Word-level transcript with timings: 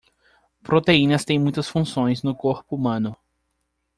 Proteínas 0.63 1.23
têm 1.23 1.37
muitas 1.37 1.69
funções 1.69 2.23
no 2.23 2.33
corpo 2.33 2.75
humano. 2.75 3.15